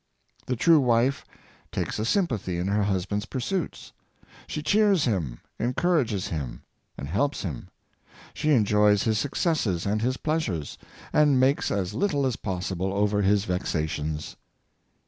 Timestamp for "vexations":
13.45-14.37